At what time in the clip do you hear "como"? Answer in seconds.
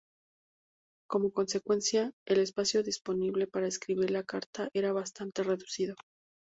1.07-1.31